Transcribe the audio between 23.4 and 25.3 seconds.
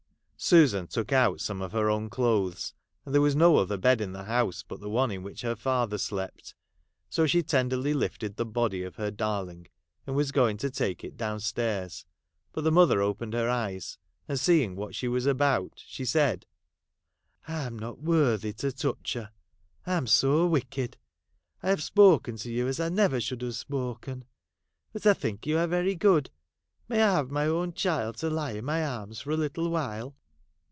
have spoken; but I